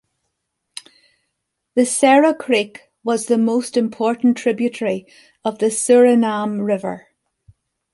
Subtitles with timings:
[1.75, 5.05] The Sara Creek was the most important tributary
[5.45, 7.05] of the Suriname River.